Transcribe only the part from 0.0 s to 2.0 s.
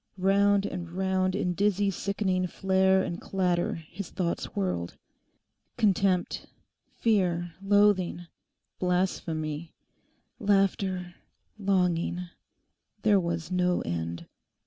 Round and round in dizzy